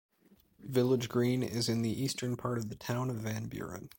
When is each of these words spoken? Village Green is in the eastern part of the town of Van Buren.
Village 0.65 1.09
Green 1.09 1.43
is 1.43 1.69
in 1.69 1.83
the 1.83 2.01
eastern 2.03 2.35
part 2.35 2.57
of 2.57 2.69
the 2.69 2.75
town 2.75 3.11
of 3.11 3.17
Van 3.17 3.45
Buren. 3.45 3.89